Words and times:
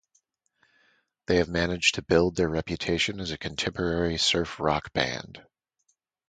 They 1.27 1.35
have 1.35 1.47
managed 1.47 1.93
to 1.93 2.01
build 2.01 2.35
their 2.35 2.49
reputation 2.49 3.19
as 3.19 3.29
a 3.29 3.37
contemporary 3.37 4.17
surf 4.17 4.59
rock 4.59 4.91
band. 4.93 5.45